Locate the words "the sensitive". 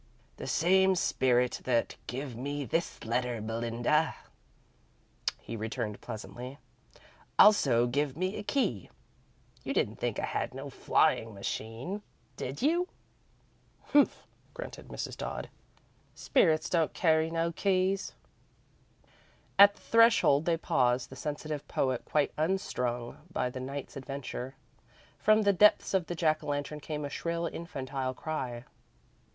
21.11-21.67